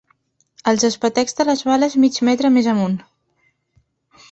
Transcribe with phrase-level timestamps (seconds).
[0.71, 2.99] Els espetecs de les bales mig metre més amunt